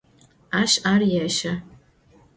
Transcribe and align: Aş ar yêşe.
Aş 0.59 0.73
ar 0.91 1.01
yêşe. 1.13 1.53